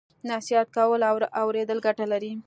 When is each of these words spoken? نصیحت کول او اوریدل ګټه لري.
نصیحت 0.29 0.67
کول 0.75 1.01
او 1.09 1.15
اوریدل 1.41 1.79
ګټه 1.87 2.05
لري. 2.11 2.31